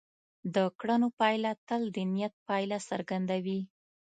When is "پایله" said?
1.19-1.51, 2.47-2.77